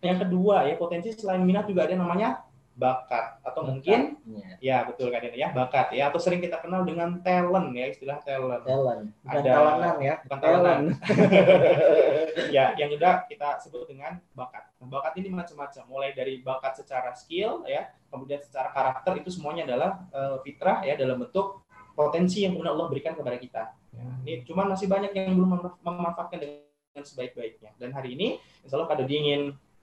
yang 0.00 0.18
kedua 0.18 0.64
ya 0.64 0.74
potensi 0.74 1.12
selain 1.12 1.44
minat 1.44 1.68
juga 1.68 1.84
ada 1.84 1.94
namanya 1.94 2.40
bakat 2.70 3.44
atau 3.44 3.60
mungkin 3.68 4.16
Bakatnya. 4.24 4.56
ya 4.64 4.88
betul 4.88 5.12
kan 5.12 5.20
ya 5.20 5.52
bakat 5.52 5.92
ya 5.92 6.08
atau 6.08 6.16
sering 6.16 6.40
kita 6.40 6.56
kenal 6.64 6.80
dengan 6.80 7.20
talent 7.20 7.76
ya 7.76 7.92
istilah 7.92 8.16
talent. 8.24 8.64
Talent. 8.64 9.12
Bukan 9.20 9.36
Ada- 9.44 9.52
talentan 9.52 9.96
ya. 10.00 10.14
bukan 10.24 10.38
talent 10.40 10.62
talent. 10.64 10.84
Ya 12.50 12.72
yang 12.78 12.88
juga 12.88 13.26
kita 13.28 13.60
sebut 13.60 13.84
dengan 13.84 14.16
bakat. 14.32 14.64
Nah, 14.80 14.88
bakat 14.88 15.12
ini 15.20 15.28
macam-macam 15.28 15.82
mulai 15.86 16.10
dari 16.16 16.40
bakat 16.40 16.80
secara 16.80 17.12
skill 17.12 17.62
ya 17.68 17.90
kemudian 18.08 18.40
secara 18.40 18.72
karakter 18.72 19.20
itu 19.20 19.28
semuanya 19.28 19.68
adalah 19.68 19.90
eh, 20.10 20.36
fitrah 20.40 20.80
ya 20.80 20.96
dalam 20.96 21.20
bentuk 21.20 21.60
potensi 21.92 22.42
yang 22.42 22.56
kemudian 22.56 22.72
Allah 22.74 22.88
berikan 22.88 23.12
kepada 23.12 23.36
kita. 23.36 23.62
Ya, 23.92 24.06
ini 24.24 24.40
cuman 24.48 24.72
masih 24.72 24.88
banyak 24.88 25.12
yang 25.12 25.36
belum 25.36 25.50
mem- 25.52 25.78
memanfaatkan 25.84 26.38
dengan 26.40 27.02
sebaik-baiknya. 27.04 27.76
Dan 27.76 27.92
hari 27.92 28.16
ini 28.16 28.40
insya 28.64 28.80
Allah 28.80 28.88
Kak 28.88 29.04
Dodi 29.04 29.20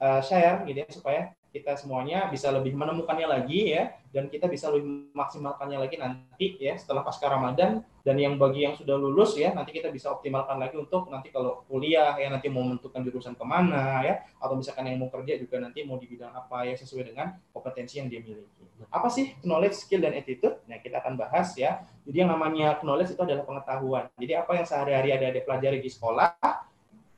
eh, 0.02 0.22
share 0.22 0.66
gitu 0.66 0.80
ya 0.82 0.90
supaya 0.90 1.22
kita 1.58 1.74
semuanya 1.80 2.30
bisa 2.30 2.54
lebih 2.54 2.78
menemukannya 2.78 3.28
lagi 3.28 3.74
ya 3.74 3.98
dan 4.14 4.30
kita 4.30 4.46
bisa 4.46 4.70
lebih 4.70 5.10
maksimalkannya 5.16 5.80
lagi 5.82 5.96
nanti 5.98 6.60
ya 6.62 6.78
setelah 6.78 7.02
pasca 7.02 7.26
Ramadan. 7.26 7.82
Dan 8.08 8.16
yang 8.16 8.40
bagi 8.40 8.64
yang 8.64 8.72
sudah 8.72 8.96
lulus 8.96 9.36
ya 9.36 9.52
nanti 9.52 9.76
kita 9.76 9.92
bisa 9.92 10.08
optimalkan 10.16 10.64
lagi 10.64 10.80
untuk 10.80 11.12
nanti 11.12 11.28
kalau 11.28 11.68
kuliah 11.68 12.16
ya 12.16 12.32
nanti 12.32 12.48
mau 12.48 12.64
menentukan 12.64 13.04
jurusan 13.04 13.36
ke 13.36 13.44
mana 13.44 14.00
ya 14.00 14.24
atau 14.40 14.56
misalkan 14.56 14.88
yang 14.88 15.04
mau 15.04 15.12
kerja 15.12 15.36
juga 15.36 15.60
nanti 15.60 15.84
mau 15.84 16.00
di 16.00 16.08
bidang 16.08 16.32
apa 16.32 16.64
ya 16.64 16.80
sesuai 16.80 17.12
dengan 17.12 17.36
kompetensi 17.52 18.00
yang 18.00 18.08
dia 18.08 18.24
miliki. 18.24 18.64
Apa 18.88 19.12
sih 19.12 19.36
knowledge 19.44 19.76
skill 19.76 20.00
dan 20.00 20.16
attitude? 20.16 20.56
Nah 20.72 20.80
kita 20.80 21.04
akan 21.04 21.20
bahas 21.20 21.52
ya. 21.60 21.84
Jadi 22.08 22.24
yang 22.24 22.32
namanya 22.32 22.80
knowledge 22.80 23.12
itu 23.12 23.24
adalah 23.28 23.44
pengetahuan. 23.44 24.08
Jadi 24.16 24.34
apa 24.40 24.52
yang 24.56 24.64
sehari-hari 24.64 25.10
ada 25.12 25.26
ada 25.28 25.42
pelajari 25.44 25.84
di 25.84 25.92
sekolah 25.92 26.40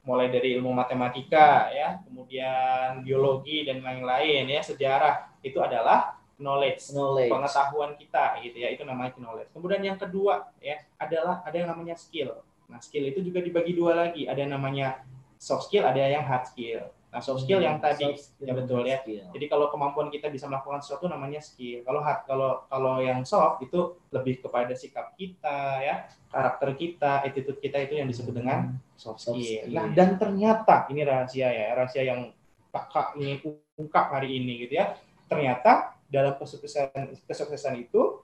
mulai 0.09 0.34
dari 0.34 0.57
ilmu 0.57 0.73
matematika 0.73 1.70
ya 1.70 2.02
kemudian 2.30 3.02
biologi 3.02 3.66
dan 3.66 3.82
lain-lain 3.82 4.46
ya 4.46 4.62
sejarah 4.62 5.34
itu 5.42 5.58
adalah 5.58 6.14
knowledge 6.38 6.94
knowledge. 6.94 7.26
pengetahuan 7.26 7.98
kita 7.98 8.38
gitu 8.46 8.58
ya 8.62 8.70
itu 8.70 8.86
namanya 8.86 9.18
knowledge. 9.18 9.49
Kemudian 9.49 9.82
yang 9.82 9.98
kedua 9.98 10.46
ya 10.62 10.77
adalah 11.02 11.41
ada 11.41 11.58
yang 11.58 11.74
namanya 11.74 11.98
skill. 11.98 12.46
Nah 12.70 12.77
skill 12.77 13.10
itu 13.10 13.26
juga 13.26 13.41
dibagi 13.41 13.74
dua 13.74 13.98
lagi. 13.98 14.30
Ada 14.30 14.46
yang 14.46 14.62
namanya 14.62 15.02
soft 15.41 15.74
skill 15.74 15.90
ada 15.90 15.98
yang 15.98 16.21
hard 16.21 16.46
skill 16.46 16.86
nah 17.10 17.18
soft 17.18 17.41
skill 17.41 17.57
yang 17.57 17.77
tadi 17.77 18.05
Hmm, 18.05 18.13
Soft 18.13 18.38
skill 18.38 18.46
ya 18.46 18.54
betul 18.54 18.82
ya. 18.84 18.98
skill. 19.02 19.26
jadi 19.34 19.46
kalau 19.48 19.65
kemampuan 19.68 20.07
kita 20.07 20.29
bisa 20.29 20.46
melakukan 20.46 20.77
sesuatu 20.77 21.05
namanya 21.05 21.41
skill 21.41 21.82
kalau 21.82 21.99
hard 21.99 22.21
kalau 22.24 22.62
kalau 22.65 23.02
yang 23.02 23.26
soft 23.26 23.62
itu 23.62 23.98
lebih 24.10 24.40
kepada 24.40 24.71
sikap 24.71 25.13
kita 25.13 25.60
ya 25.80 25.96
karakter 26.30 26.70
kita 26.74 27.26
attitude 27.26 27.57
kita 27.57 27.82
itu 27.82 27.98
yang 27.98 28.05
disebut 28.05 28.32
dengan 28.32 28.77
soft 28.93 29.26
Soft 29.26 29.41
skill. 29.41 29.65
skill. 29.65 29.74
Nah, 29.74 29.90
dan 29.90 30.15
ternyata 30.15 30.85
ini 30.87 31.02
rahasia 31.02 31.49
ya, 31.49 31.74
rahasia 31.74 32.04
yang 32.05 32.30
kakak 32.70 33.18
ini 33.18 33.41
ungkap 33.74 34.13
hari 34.13 34.37
ini 34.37 34.68
gitu 34.68 34.77
ya. 34.77 34.93
Ternyata 35.26 35.98
dalam 36.05 36.37
kesuksesan 36.37 37.18
kesuksesan 37.26 37.80
itu 37.80 38.21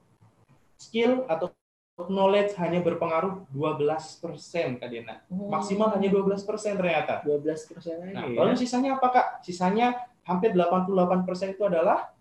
skill 0.75 1.23
atau 1.25 1.49
knowledge 1.95 2.51
hanya 2.59 2.83
berpengaruh 2.83 3.47
12% 3.55 4.83
Kak 4.83 4.89
Dena. 4.91 5.23
Oh, 5.31 5.47
Maksimal 5.47 5.95
hanya 5.95 6.11
12% 6.11 6.43
ternyata. 6.75 7.23
12 7.23 7.71
persen 7.71 7.95
lagi 8.03 8.11
Nah, 8.11 8.27
ya. 8.27 8.35
lalu 8.43 8.59
sisanya 8.59 8.99
apa 8.99 9.07
Kak? 9.15 9.27
Sisanya 9.47 9.95
hampir 10.27 10.51
88% 10.51 11.55
itu 11.55 11.63
adalah 11.63 12.11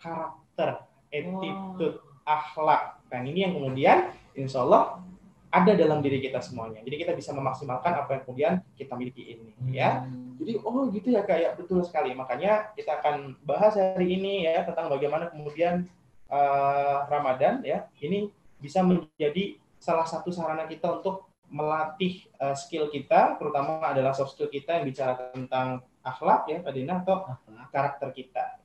karakter, 0.00 0.88
attitude, 1.12 2.00
akhlak. 2.24 2.96
Dan 3.12 3.28
ini 3.28 3.44
yang 3.44 3.52
kemudian 3.60 4.08
insya 4.32 4.64
Allah 4.64 5.04
ada 5.52 5.72
dalam 5.76 6.00
diri 6.00 6.24
kita 6.24 6.40
semuanya. 6.40 6.80
Jadi 6.80 6.96
kita 7.04 7.12
bisa 7.12 7.36
memaksimalkan 7.36 7.92
apa 7.92 8.10
yang 8.16 8.22
kemudian 8.24 8.52
kita 8.78 8.94
miliki 8.96 9.36
ini, 9.36 9.52
ya. 9.74 10.06
Hmm. 10.06 10.38
Jadi 10.40 10.56
oh 10.64 10.88
gitu 10.88 11.12
ya 11.12 11.26
kayak 11.26 11.60
betul 11.60 11.84
sekali. 11.84 12.16
Makanya 12.16 12.72
kita 12.72 13.02
akan 13.04 13.36
bahas 13.44 13.76
hari 13.76 14.16
ini 14.16 14.48
ya 14.48 14.64
tentang 14.64 14.88
bagaimana 14.88 15.28
kemudian 15.28 15.84
eh, 16.30 16.96
Ramadan 17.10 17.60
ya 17.66 17.90
ini 18.00 18.30
bisa 18.60 18.84
menjadi 18.84 19.56
salah 19.80 20.04
satu 20.04 20.28
sarana 20.30 20.68
kita 20.68 21.00
untuk 21.00 21.26
melatih 21.50 22.30
eh, 22.38 22.54
skill 22.54 22.92
kita, 22.92 23.40
terutama 23.40 23.82
adalah 23.82 24.14
soft 24.14 24.38
skill 24.38 24.52
kita 24.52 24.78
yang 24.78 24.86
bicara 24.86 25.34
tentang 25.34 25.82
akhlak 26.04 26.46
ya, 26.46 26.62
Pak 26.62 26.72
Dina, 26.72 27.02
atau 27.02 27.26
karakter 27.74 28.14
kita. 28.14 28.60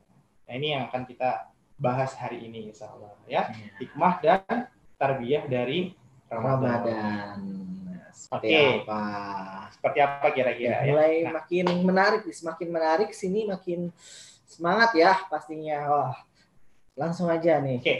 Nah 0.45 0.53
ini 0.53 0.78
yang 0.78 0.88
akan 0.91 1.03
kita 1.09 1.50
bahas 1.75 2.13
hari 2.16 2.45
ini, 2.45 2.69
insya 2.72 2.94
Allah 2.94 3.11
ya. 3.25 3.50
Iya. 3.51 3.72
Hikmah 3.81 4.13
dan 4.22 4.69
tarbiyah 4.95 5.44
dari 5.50 5.97
Ramadan. 6.29 6.83
Ramadan. 6.85 7.39
Seperti 8.16 8.47
Oke. 8.47 8.88
apa? 8.88 9.01
Seperti 9.75 10.00
apa 10.00 10.27
kira-kira 10.31 10.77
ya? 10.88 10.94
Mulai 10.95 11.13
Nah, 11.27 11.33
makin 11.44 11.66
menarik, 11.83 12.22
semakin 12.31 12.69
menarik 12.72 13.09
sini 13.12 13.44
makin 13.44 13.91
semangat 14.47 14.95
ya 14.95 15.19
pastinya. 15.27 15.77
Wah, 15.91 16.16
langsung 16.95 17.27
aja 17.27 17.59
nih. 17.59 17.83
Oke, 17.83 17.95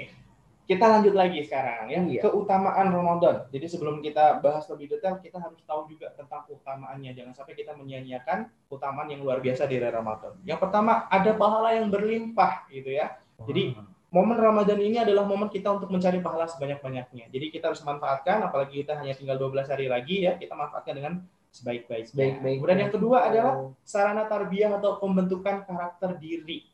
kita 0.66 0.86
lanjut 0.90 1.14
lagi 1.14 1.46
sekarang 1.46 1.94
ya. 1.94 2.02
Iya. 2.02 2.22
Keutamaan 2.26 2.90
Ramadan. 2.90 3.46
Jadi 3.54 3.66
sebelum 3.70 4.02
kita 4.02 4.42
bahas 4.42 4.66
lebih 4.74 4.98
detail, 4.98 5.22
kita 5.22 5.38
harus 5.38 5.62
tahu 5.62 5.86
juga 5.86 6.10
tentang 6.18 6.42
keutamaannya. 6.50 7.14
Jangan 7.14 7.34
sampai 7.38 7.54
kita 7.54 7.78
menyia-nyiakan 7.78 8.50
keutamaan 8.66 9.08
yang 9.14 9.22
luar 9.22 9.40
biasa 9.46 9.70
di 9.70 9.78
Ramadan. 9.78 10.34
Yang 10.42 10.60
pertama, 10.66 11.06
ada 11.08 11.32
pahala 11.38 11.78
yang 11.78 11.94
berlimpah 11.94 12.66
gitu 12.74 12.90
ya. 12.90 13.14
Jadi 13.46 13.78
momen 14.10 14.38
Ramadan 14.42 14.82
ini 14.82 14.98
adalah 14.98 15.30
momen 15.30 15.54
kita 15.54 15.70
untuk 15.70 15.94
mencari 15.94 16.18
pahala 16.18 16.50
sebanyak-banyaknya. 16.50 17.30
Jadi 17.30 17.46
kita 17.54 17.70
harus 17.70 17.86
manfaatkan, 17.86 18.42
apalagi 18.42 18.82
kita 18.82 18.98
hanya 18.98 19.14
tinggal 19.14 19.38
12 19.38 19.70
hari 19.70 19.86
lagi 19.86 20.26
ya, 20.26 20.34
kita 20.34 20.58
manfaatkan 20.58 20.98
dengan 20.98 21.14
sebaik-baiknya. 21.54 22.16
Baik-baik. 22.18 22.58
Kemudian 22.60 22.80
yang 22.90 22.94
kedua 22.94 23.18
adalah 23.30 23.54
sarana 23.86 24.26
tarbiyah 24.26 24.82
atau 24.82 24.98
pembentukan 24.98 25.64
karakter 25.64 26.18
diri 26.18 26.68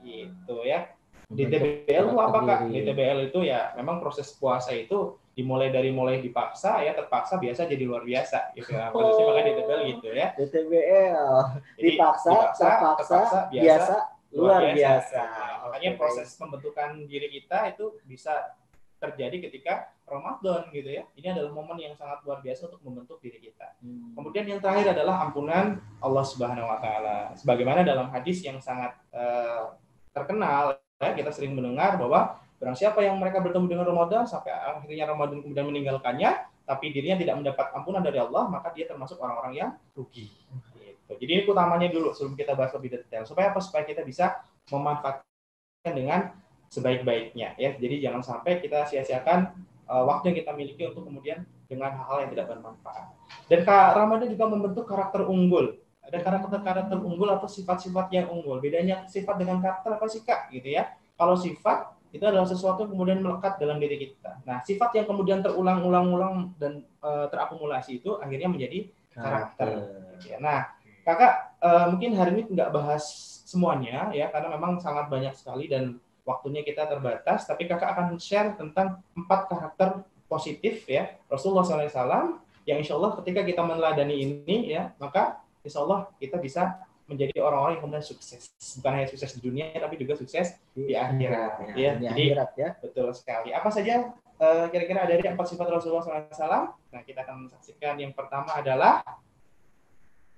gitu 0.00 0.64
ya. 0.64 0.96
DTBL 1.28 2.04
itu 2.08 2.16
apa 2.16 2.38
kak? 2.40 2.58
DTBL 2.72 3.28
itu 3.28 3.44
ya 3.44 3.76
memang 3.76 4.00
proses 4.00 4.32
puasa 4.32 4.72
itu 4.72 5.20
dimulai 5.36 5.68
dari 5.68 5.92
mulai 5.92 6.24
dipaksa 6.24 6.80
ya 6.80 6.96
terpaksa 6.96 7.36
biasa 7.36 7.68
jadi 7.68 7.84
luar 7.84 8.02
biasa 8.02 8.56
gitu 8.56 8.72
ya. 8.72 8.88
Maksudnya 8.88 9.22
Oh. 9.22 9.28
makanya 9.28 9.44
DTBL 9.52 9.82
gitu 9.92 10.08
ya. 10.16 10.26
DTBL 10.34 11.36
Jadi, 11.76 11.84
dipaksa, 11.84 12.30
terpaksa, 12.56 13.18
biasa, 13.52 13.94
luar 14.32 14.60
biasa. 14.72 15.22
Makanya 15.68 15.90
Oke, 15.94 15.98
proses 16.00 16.28
pembentukan 16.40 16.90
diri 17.04 17.28
kita 17.28 17.76
itu 17.76 18.00
bisa 18.08 18.56
terjadi 18.98 19.46
ketika 19.46 19.94
Ramadan 20.08 20.72
gitu 20.72 20.90
ya. 20.90 21.04
Ini 21.14 21.36
adalah 21.36 21.52
momen 21.54 21.76
yang 21.76 21.94
sangat 21.94 22.24
luar 22.24 22.40
biasa 22.40 22.72
untuk 22.72 22.82
membentuk 22.82 23.20
diri 23.20 23.38
kita. 23.38 23.78
Hmm. 23.84 24.16
Kemudian 24.16 24.48
yang 24.48 24.58
terakhir 24.64 24.96
adalah 24.96 25.28
ampunan 25.28 25.76
Allah 26.00 26.24
Subhanahu 26.24 26.66
wa 26.66 26.80
taala. 26.80 27.36
Sebagaimana 27.36 27.84
dalam 27.84 28.08
hadis 28.10 28.40
yang 28.42 28.58
sangat 28.58 28.96
eh, 29.12 29.70
terkenal 30.10 30.80
kita 30.98 31.30
sering 31.30 31.54
mendengar 31.54 31.94
bahwa 31.94 32.42
barang 32.58 32.74
siapa 32.74 33.06
yang 33.06 33.22
mereka 33.22 33.38
bertemu 33.38 33.70
dengan 33.70 33.86
Ramadan 33.86 34.26
sampai 34.26 34.50
akhirnya 34.50 35.06
Ramadan 35.06 35.46
kemudian 35.46 35.66
meninggalkannya 35.70 36.50
tapi 36.68 36.92
dirinya 36.92 37.16
tidak 37.16 37.34
mendapat 37.40 37.66
ampunan 37.72 38.04
dari 38.04 38.20
Allah, 38.20 38.44
maka 38.44 38.68
dia 38.76 38.84
termasuk 38.84 39.16
orang-orang 39.16 39.56
yang 39.56 39.70
rugi. 39.96 40.28
Gitu. 40.76 41.16
Jadi 41.16 41.30
ini 41.32 41.42
utamanya 41.48 41.88
dulu 41.88 42.12
sebelum 42.12 42.36
kita 42.36 42.52
bahas 42.52 42.76
lebih 42.76 43.00
detail. 43.00 43.24
Supaya 43.24 43.56
apa? 43.56 43.64
Supaya 43.64 43.88
kita 43.88 44.04
bisa 44.04 44.44
memanfaatkan 44.68 45.92
dengan 45.96 46.36
sebaik-baiknya 46.68 47.56
ya. 47.56 47.72
Jadi 47.80 48.04
jangan 48.04 48.20
sampai 48.20 48.60
kita 48.60 48.84
sia-siakan 48.84 49.48
eh, 49.88 50.04
waktu 50.04 50.28
yang 50.28 50.36
kita 50.44 50.52
miliki 50.52 50.82
untuk 50.84 51.08
kemudian 51.08 51.48
dengan 51.64 51.96
hal-hal 51.96 52.28
yang 52.28 52.30
tidak 52.36 52.52
bermanfaat. 52.52 53.16
Dan 53.48 53.64
Kak 53.64 53.96
Ramadan 53.96 54.28
juga 54.28 54.44
membentuk 54.52 54.84
karakter 54.84 55.24
unggul. 55.24 55.80
Ada 56.08 56.18
karakter-karakter 56.24 56.96
unggul 56.96 57.28
atau 57.28 57.44
sifat-sifat 57.44 58.08
yang 58.10 58.26
unggul. 58.32 58.58
Bedanya 58.64 59.04
sifat 59.04 59.36
dengan 59.36 59.60
karakter 59.60 59.92
apa 59.94 60.06
sih 60.08 60.24
Kak? 60.24 60.48
Gitu 60.48 60.72
ya. 60.72 60.88
Kalau 61.20 61.36
sifat 61.36 61.92
itu 62.08 62.24
adalah 62.24 62.48
sesuatu 62.48 62.88
yang 62.88 62.90
kemudian 62.96 63.20
melekat 63.20 63.60
dalam 63.60 63.76
diri 63.76 64.00
kita. 64.00 64.40
Nah, 64.48 64.64
sifat 64.64 64.96
yang 64.96 65.04
kemudian 65.04 65.44
terulang-ulang-ulang 65.44 66.56
dan 66.56 66.80
eh, 67.04 67.26
terakumulasi 67.28 68.00
itu 68.00 68.16
akhirnya 68.16 68.48
menjadi 68.48 68.88
karakter. 69.12 69.68
gitu 70.16 70.32
ya. 70.32 70.38
Nah, 70.40 70.72
Kakak 71.04 71.32
eh, 71.60 71.86
mungkin 71.92 72.16
hari 72.16 72.30
ini 72.32 72.42
nggak 72.56 72.72
bahas 72.72 73.04
semuanya 73.44 74.12
ya 74.12 74.28
karena 74.32 74.52
memang 74.56 74.80
sangat 74.80 75.08
banyak 75.12 75.36
sekali 75.36 75.68
dan 75.68 76.00
waktunya 76.24 76.64
kita 76.64 76.88
terbatas. 76.88 77.44
Tapi 77.44 77.68
Kakak 77.68 77.92
akan 77.92 78.16
share 78.16 78.56
tentang 78.56 79.04
empat 79.12 79.52
karakter 79.52 80.08
positif 80.28 80.84
ya 80.84 81.16
Rasulullah 81.26 81.64
SAW 81.64 82.38
yang 82.68 82.78
insya 82.84 83.00
Allah 83.00 83.16
ketika 83.18 83.40
kita 83.42 83.64
meneladani 83.64 84.16
ini 84.20 84.76
ya 84.76 84.92
maka 85.00 85.40
insya 85.68 85.84
Allah 85.84 86.08
kita 86.16 86.40
bisa 86.40 86.80
menjadi 87.08 87.40
orang-orang 87.40 87.80
yang 87.80 87.82
kemudian 87.88 88.04
sukses 88.04 88.52
bukan 88.80 88.92
hanya 89.00 89.08
sukses 89.08 89.32
di 89.36 89.40
dunia 89.40 89.72
tapi 89.76 89.96
juga 89.96 90.12
sukses 90.16 90.60
di 90.76 90.92
akhirat, 90.92 91.72
ya. 91.72 91.96
Di 91.96 92.04
Jadi- 92.04 92.08
akhirat 92.32 92.50
ya. 92.56 92.68
betul 92.80 93.08
sekali 93.16 93.48
apa 93.52 93.68
saja 93.72 94.12
eh, 94.38 94.66
kira-kira 94.68 95.08
dari 95.08 95.24
empat 95.24 95.46
sifat 95.48 95.66
Rasulullah 95.72 96.04
SAW 96.04 96.76
nah 96.92 97.00
kita 97.04 97.24
akan 97.24 97.48
saksikan 97.48 97.96
yang 97.96 98.12
pertama 98.12 98.52
adalah 98.56 99.00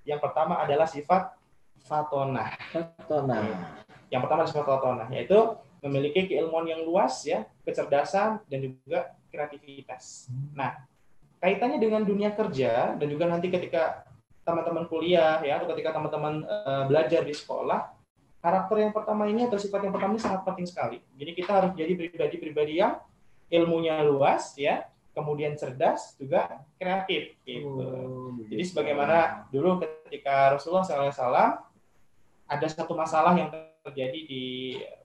yang 0.06 0.22
pertama 0.22 0.62
adalah 0.62 0.86
sifat 0.86 1.34
fatonah 1.84 2.54
Tona. 3.10 3.40
yang 4.08 4.22
pertama 4.22 4.46
adalah 4.46 4.52
sifat 4.54 4.66
fatonah 4.66 5.08
yaitu 5.10 5.38
memiliki 5.82 6.28
keilmuan 6.30 6.68
yang 6.70 6.86
luas 6.86 7.24
ya 7.26 7.44
kecerdasan 7.66 8.40
dan 8.46 8.58
juga 8.62 9.10
kreativitas 9.32 10.30
nah 10.54 10.86
kaitannya 11.40 11.80
dengan 11.80 12.04
dunia 12.04 12.30
kerja 12.30 12.94
dan 12.94 13.06
juga 13.08 13.24
nanti 13.26 13.48
ketika 13.48 14.04
teman-teman 14.42 14.84
kuliah 14.88 15.38
ya 15.44 15.60
atau 15.60 15.68
ketika 15.74 15.94
teman-teman 15.94 16.44
uh, 16.48 16.84
belajar 16.88 17.22
di 17.22 17.34
sekolah 17.36 17.92
karakter 18.40 18.76
yang 18.88 18.92
pertama 18.96 19.28
ini 19.28 19.44
atau 19.46 19.60
sifat 19.60 19.84
yang 19.84 19.92
pertama 19.92 20.16
ini 20.16 20.22
sangat 20.24 20.42
penting 20.48 20.66
sekali. 20.66 20.98
Jadi 21.14 21.30
kita 21.36 21.50
harus 21.60 21.72
jadi 21.76 21.92
pribadi-pribadi 21.92 22.80
yang 22.80 22.96
ilmunya 23.52 24.00
luas 24.00 24.56
ya, 24.56 24.88
kemudian 25.12 25.54
cerdas 25.60 26.16
juga 26.16 26.64
kreatif 26.80 27.36
gitu. 27.44 27.68
Oh, 27.68 28.32
jadi 28.48 28.64
sebagaimana 28.64 29.46
dulu 29.52 29.84
ketika 29.84 30.56
Rasulullah 30.56 30.88
SAW 30.88 31.68
ada 32.50 32.66
satu 32.66 32.96
masalah 32.96 33.36
yang 33.36 33.52
terjadi 33.80 34.20
di 34.28 34.44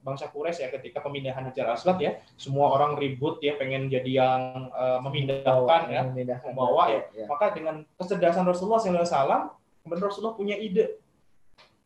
bangsa 0.04 0.28
Quraisy 0.28 0.60
ya 0.60 0.68
ketika 0.68 1.00
pemindahan 1.00 1.48
Hajar 1.48 1.72
Aswad 1.72 1.96
ya. 2.00 2.20
Semua 2.36 2.72
orang 2.76 3.00
ribut 3.00 3.40
ya 3.40 3.56
pengen 3.56 3.88
jadi 3.88 4.10
yang 4.20 4.68
uh, 4.72 5.00
memindahkan 5.00 5.82
ya 5.88 6.02
memindahkan. 6.08 6.52
membawa 6.52 6.92
ya. 6.92 7.00
ya 7.16 7.24
maka 7.24 7.56
dengan 7.56 7.82
kecerdasan 7.96 8.44
Rasulullah 8.44 8.80
SAW 8.80 9.56
kemudian 9.80 10.04
Rasulullah 10.04 10.36
punya 10.36 10.56
ide. 10.60 11.00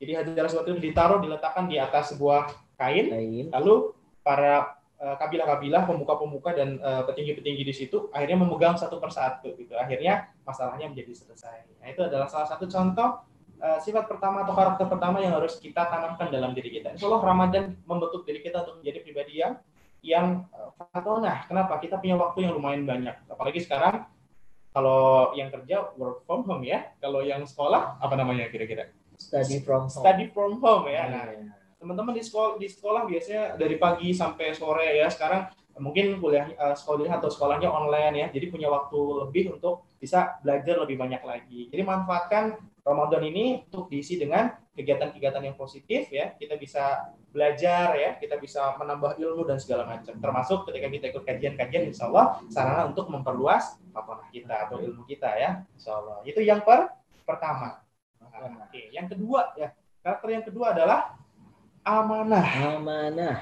Jadi 0.01 0.13
Hajar 0.17 0.45
Aswad 0.49 0.67
itu 0.67 0.81
ditaruh 0.81 1.21
diletakkan 1.21 1.69
di 1.69 1.77
atas 1.77 2.17
sebuah 2.17 2.49
kain, 2.81 3.13
kain. 3.13 3.47
lalu 3.53 3.93
para 4.25 4.81
uh, 4.97 5.17
kabilah-kabilah 5.21 5.85
pemuka-pemuka 5.85 6.57
dan 6.57 6.81
uh, 6.81 7.05
petinggi-petinggi 7.05 7.63
di 7.69 7.75
situ 7.77 8.09
akhirnya 8.11 8.41
memegang 8.41 8.75
satu 8.75 8.97
persatu 8.99 9.55
gitu. 9.61 9.77
Akhirnya 9.77 10.33
masalahnya 10.43 10.89
menjadi 10.89 11.13
selesai. 11.13 11.69
Nah 11.79 11.87
itu 11.87 12.01
adalah 12.03 12.27
salah 12.27 12.49
satu 12.49 12.65
contoh 12.67 13.30
uh, 13.61 13.79
sifat 13.79 14.09
pertama 14.09 14.43
atau 14.43 14.57
karakter 14.57 14.87
pertama 14.89 15.21
yang 15.21 15.37
harus 15.37 15.61
kita 15.61 15.87
tanamkan 15.87 16.33
dalam 16.33 16.57
diri 16.57 16.81
kita. 16.81 16.97
Insya 16.97 17.07
Allah 17.13 17.23
Ramadan 17.23 17.77
membentuk 17.85 18.25
diri 18.25 18.41
kita 18.41 18.65
untuk 18.65 18.81
menjadi 18.83 18.99
pribadi 19.05 19.33
yang 19.41 19.55
yang 20.01 20.49
uh, 20.57 21.21
nah 21.21 21.45
kenapa? 21.45 21.77
Kita 21.79 22.01
punya 22.01 22.17
waktu 22.17 22.49
yang 22.49 22.57
lumayan 22.57 22.89
banyak. 22.89 23.17
Apalagi 23.29 23.61
sekarang 23.61 24.09
kalau 24.73 25.35
yang 25.37 25.53
kerja 25.53 25.93
work 26.01 26.25
from 26.25 26.47
home 26.49 26.65
ya. 26.65 26.91
Kalau 26.99 27.21
yang 27.21 27.45
sekolah 27.45 28.01
apa 28.01 28.15
namanya 28.17 28.49
kira-kira? 28.49 28.89
Study 29.21 29.61
from 29.61 29.93
home. 29.93 30.03
Study 30.03 30.27
from 30.33 30.53
home 30.59 30.89
ya. 30.89 31.05
Nah 31.13 31.25
teman-teman 31.81 32.13
di 32.13 32.21
sekolah 32.25 32.61
di 32.61 32.69
sekolah 32.69 33.09
biasanya 33.09 33.57
dari 33.61 33.77
pagi 33.77 34.17
sampai 34.17 34.57
sore 34.57 35.01
ya. 35.01 35.09
Sekarang 35.13 35.53
mungkin 35.81 36.21
kuliah 36.21 36.49
uh, 36.57 36.77
sekolah 36.77 37.21
atau 37.21 37.29
sekolahnya 37.29 37.69
online 37.69 38.15
ya. 38.17 38.27
Jadi 38.33 38.47
punya 38.49 38.73
waktu 38.73 38.99
lebih 39.29 39.61
untuk 39.61 39.85
bisa 40.01 40.41
belajar 40.41 40.81
lebih 40.81 40.97
banyak 40.97 41.23
lagi. 41.25 41.69
Jadi 41.69 41.83
manfaatkan 41.85 42.57
Ramadan 42.81 43.23
ini 43.29 43.65
untuk 43.69 43.93
diisi 43.93 44.17
dengan 44.17 44.51
kegiatan-kegiatan 44.73 45.43
yang 45.45 45.57
positif 45.57 46.09
ya. 46.09 46.33
Kita 46.35 46.57
bisa 46.57 47.13
belajar 47.31 47.95
ya, 47.95 48.17
kita 48.17 48.41
bisa 48.41 48.75
menambah 48.81 49.21
ilmu 49.21 49.45
dan 49.45 49.61
segala 49.61 49.85
macam. 49.87 50.17
Termasuk 50.17 50.69
ketika 50.69 50.89
kita 50.89 51.05
ikut 51.13 51.25
kajian-kajian 51.25 51.93
insya 51.93 52.09
Allah 52.09 52.41
sarana 52.49 52.89
untuk 52.89 53.13
memperluas 53.13 53.77
apa 53.93 54.25
kita 54.33 54.69
atau 54.69 54.81
ilmu 54.81 55.05
kita 55.05 55.29
ya. 55.37 55.51
Insya 55.77 56.01
Allah. 56.01 56.25
Itu 56.25 56.41
yang 56.41 56.65
per 56.65 56.89
pertama. 57.29 57.85
Nah, 58.21 58.65
oke, 58.67 58.81
yang 58.91 59.07
kedua 59.07 59.53
ya. 59.55 59.77
Karakter 60.01 60.29
yang 60.33 60.45
kedua 60.49 60.73
adalah 60.73 61.21
amanah. 61.85 62.49
Amanah. 62.81 63.37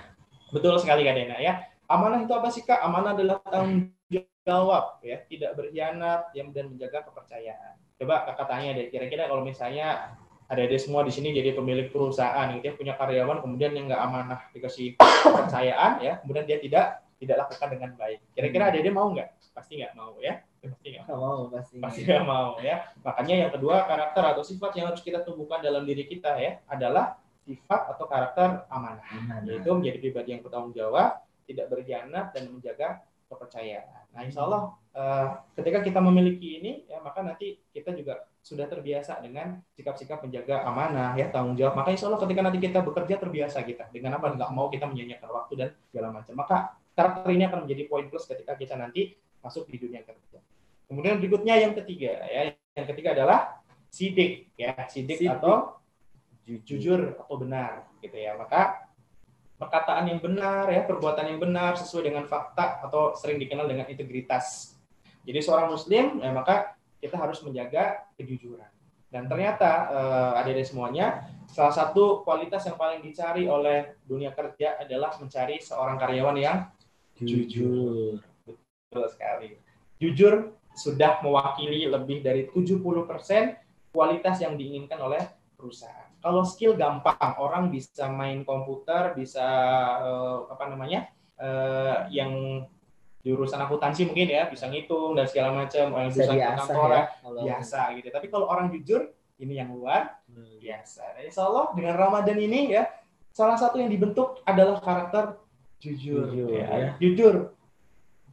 Betul 0.50 0.74
sekali 0.82 1.06
Kak 1.06 1.14
Dena 1.14 1.38
ya. 1.38 1.62
Amanah 1.86 2.18
itu 2.20 2.34
apa 2.34 2.48
sih 2.50 2.66
Kak? 2.66 2.82
Amanah 2.82 3.14
adalah 3.14 3.38
tanggung 3.46 3.94
jawab 4.48 5.04
ya, 5.04 5.20
tidak 5.28 5.60
berkhianat 5.60 6.32
yang 6.32 6.48
dan 6.56 6.72
menjaga 6.72 7.04
kepercayaan 7.04 7.76
coba 7.98 8.14
kakak 8.30 8.46
tanya 8.46 8.70
deh 8.78 8.86
kira-kira 8.88 9.26
kalau 9.26 9.42
misalnya 9.42 10.16
ada 10.48 10.62
ada 10.64 10.76
semua 10.80 11.04
di 11.04 11.12
sini 11.12 11.34
jadi 11.34 11.52
pemilik 11.52 11.92
perusahaan 11.92 12.48
gitu 12.56 12.64
ya 12.64 12.74
punya 12.78 12.94
karyawan 12.96 13.44
kemudian 13.44 13.76
yang 13.76 13.90
nggak 13.90 14.00
amanah 14.00 14.40
dikasih 14.54 14.96
kepercayaan 14.96 16.00
ya 16.00 16.22
kemudian 16.24 16.48
dia 16.48 16.58
tidak 16.62 17.04
tidak 17.18 17.36
lakukan 17.46 17.68
dengan 17.74 17.90
baik. 17.98 18.18
Kira-kira 18.32 18.70
ada 18.70 18.78
dia 18.78 18.92
mau 18.94 19.10
nggak? 19.10 19.28
Pasti 19.50 19.82
nggak 19.82 19.94
mau 19.98 20.14
ya. 20.22 20.38
Pasti 20.58 20.86
nggak 20.94 21.06
mau 21.10 21.50
pasti 21.50 21.74
pasti 21.82 22.00
nggak 22.06 22.24
mau 22.24 22.50
ya. 22.62 22.76
Makanya 23.02 23.34
yang 23.46 23.50
kedua 23.50 23.84
karakter 23.90 24.22
atau 24.22 24.42
sifat 24.46 24.70
yang 24.78 24.86
harus 24.94 25.02
kita 25.02 25.26
tumbuhkan 25.26 25.58
dalam 25.58 25.82
diri 25.82 26.06
kita 26.06 26.38
ya 26.38 26.62
adalah 26.70 27.18
sifat 27.42 27.96
atau 27.96 28.04
karakter 28.06 28.68
amanah, 28.68 29.02
amanah. 29.08 29.48
yaitu 29.48 29.72
menjadi 29.72 29.98
pribadi 29.98 30.28
yang 30.36 30.42
bertanggung 30.44 30.74
jawab 30.76 31.24
tidak 31.48 31.66
berkhianat 31.72 32.26
dan 32.36 32.44
menjaga 32.52 32.88
kepercayaan. 33.28 34.10
Nah 34.16 34.22
insya 34.24 34.42
Allah 34.48 34.74
Eh, 34.98 35.28
ketika 35.54 35.78
kita 35.78 36.02
memiliki 36.02 36.58
ini 36.58 36.82
ya 36.90 36.98
maka 36.98 37.22
nanti 37.22 37.62
kita 37.70 37.94
juga 37.94 38.26
sudah 38.42 38.66
terbiasa 38.66 39.22
dengan 39.22 39.62
sikap-sikap 39.78 40.26
menjaga 40.26 40.66
amanah 40.66 41.14
ya 41.14 41.30
tanggung 41.30 41.54
jawab. 41.54 41.78
Maka 41.78 41.94
insya 41.94 42.10
Allah 42.10 42.18
ketika 42.18 42.42
nanti 42.42 42.58
kita 42.58 42.82
bekerja 42.82 43.14
terbiasa 43.14 43.62
kita 43.62 43.94
dengan 43.94 44.18
apa? 44.18 44.34
Nggak 44.34 44.50
mau 44.50 44.66
kita 44.66 44.90
menyanyikan 44.90 45.30
waktu 45.30 45.54
dan 45.54 45.68
segala 45.86 46.10
macam. 46.10 46.34
Maka 46.34 46.74
karakter 46.98 47.30
ini 47.30 47.46
akan 47.46 47.58
menjadi 47.62 47.82
poin 47.86 48.10
plus 48.10 48.26
ketika 48.26 48.58
kita 48.58 48.74
nanti 48.74 49.14
masuk 49.38 49.70
di 49.70 49.78
dunia 49.78 50.02
kerja. 50.02 50.42
Kemudian 50.90 51.22
berikutnya 51.22 51.54
yang 51.62 51.78
ketiga 51.78 52.18
ya. 52.26 52.58
Yang 52.74 52.86
ketiga 52.90 53.14
adalah 53.14 53.62
sidik 53.94 54.50
ya. 54.58 54.74
Sidik, 54.90 55.22
sidik. 55.22 55.30
atau 55.30 55.78
jujur 56.42 57.14
atau 57.22 57.38
benar 57.38 57.86
gitu 58.02 58.18
ya. 58.18 58.34
Maka 58.34 58.87
perkataan 59.58 60.06
yang 60.06 60.22
benar 60.22 60.70
ya 60.70 60.86
perbuatan 60.86 61.34
yang 61.34 61.42
benar 61.42 61.74
sesuai 61.74 62.08
dengan 62.08 62.24
fakta 62.30 62.78
atau 62.86 63.12
sering 63.18 63.42
dikenal 63.42 63.66
dengan 63.66 63.90
integritas 63.90 64.78
jadi 65.28 65.44
seorang 65.44 65.68
muslim 65.68 66.24
ya 66.24 66.32
maka 66.32 66.78
kita 67.04 67.20
harus 67.20 67.44
menjaga 67.44 68.08
kejujuran. 68.16 68.64
Dan 69.08 69.28
ternyata 69.28 69.92
eh, 69.92 70.40
adik-adik 70.40 70.68
semuanya, 70.68 71.28
salah 71.48 71.72
satu 71.72 72.24
kualitas 72.24 72.64
yang 72.64 72.80
paling 72.80 73.04
dicari 73.04 73.44
oleh 73.44 73.96
dunia 74.04 74.32
kerja 74.32 74.80
adalah 74.80 75.12
mencari 75.20 75.60
seorang 75.60 76.00
karyawan 76.00 76.36
yang 76.36 76.58
jujur. 77.20 78.20
Betul 78.44 79.04
sekali. 79.12 79.56
Jujur 80.00 80.56
sudah 80.76 81.20
mewakili 81.20 81.84
lebih 81.88 82.24
dari 82.24 82.48
70% 82.48 82.80
kualitas 83.92 84.36
yang 84.40 84.56
diinginkan 84.56 85.00
oleh 85.00 85.20
perusahaan. 85.56 86.07
Kalau 86.18 86.42
skill 86.42 86.74
gampang, 86.74 87.38
orang 87.38 87.70
bisa 87.70 88.10
main 88.10 88.42
komputer, 88.42 89.14
bisa 89.14 89.46
eh, 90.02 90.38
apa 90.50 90.64
namanya? 90.66 91.06
Eh, 91.38 91.96
yang 92.10 92.66
jurusan 93.22 93.60
akuntansi 93.62 94.06
mungkin 94.08 94.30
ya 94.30 94.46
bisa 94.46 94.70
ngitung 94.70 95.18
dan 95.18 95.26
segala 95.26 95.50
macam 95.54 95.90
orang 95.94 96.10
jurusan 96.10 96.38
kantor 96.38 96.88
ya, 96.90 97.04
biasa 97.22 97.80
gitu 97.98 98.08
tapi 98.14 98.26
kalau 98.30 98.46
orang 98.46 98.70
jujur 98.70 99.10
ini 99.42 99.58
yang 99.58 99.74
luar 99.74 100.22
hmm. 100.30 100.62
biasa 100.62 101.18
dan 101.18 101.22
insya 101.26 101.46
Allah 101.50 101.74
dengan 101.74 101.94
Ramadan 101.98 102.38
ini 102.38 102.72
ya 102.72 102.86
salah 103.34 103.58
satu 103.58 103.78
yang 103.78 103.90
dibentuk 103.90 104.42
adalah 104.46 104.80
karakter 104.82 105.38
jujur, 105.82 106.30
jujur 106.30 106.48
ya. 106.56 106.66
ya. 106.66 106.90
jujur 107.02 107.34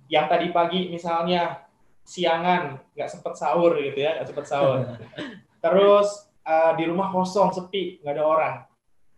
yang 0.10 0.26
tadi 0.30 0.54
pagi 0.54 0.90
misalnya 0.94 1.66
siangan 2.06 2.78
nggak 2.94 3.10
sempet 3.10 3.34
sahur 3.38 3.74
gitu 3.81 4.00
ya 4.00 4.22
nggak 4.22 4.28
sempet 4.30 4.46
sahur 4.46 4.80
terus 5.66 6.30
uh, 6.45 6.71
di 6.77 6.83
rumah 6.86 7.09
kosong 7.09 7.51
sepi 7.51 8.00
nggak 8.06 8.13
ada 8.15 8.24
orang 8.24 8.56